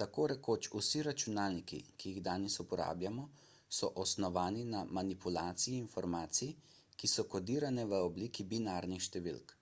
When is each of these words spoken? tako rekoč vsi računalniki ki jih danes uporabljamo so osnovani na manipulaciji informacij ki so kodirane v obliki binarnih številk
tako 0.00 0.24
rekoč 0.32 0.66
vsi 0.72 1.04
računalniki 1.06 1.78
ki 2.02 2.10
jih 2.12 2.18
danes 2.26 2.56
uporabljamo 2.64 3.24
so 3.76 3.90
osnovani 4.04 4.64
na 4.74 4.82
manipulaciji 4.98 5.78
informacij 5.84 6.50
ki 6.98 7.10
so 7.14 7.26
kodirane 7.36 7.86
v 7.94 8.02
obliki 8.10 8.46
binarnih 8.52 9.06
številk 9.08 9.56